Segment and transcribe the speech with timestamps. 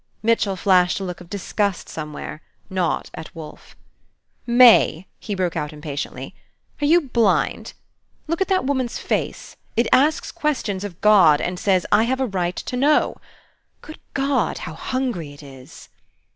[0.23, 3.75] Mitchell flashed a look of disgust somewhere, not at Wolfe.
[4.47, 6.33] "May," he broke out impatiently,
[6.81, 7.73] "are you blind?
[8.25, 9.57] Look at that woman's face!
[9.77, 13.17] It asks questions of God, and says, 'I have a right to know,'
[13.81, 15.89] Good God, how hungry it is!"